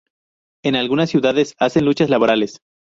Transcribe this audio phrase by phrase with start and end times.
[0.65, 2.57] En algunas ciudades, hacen luchas laborales.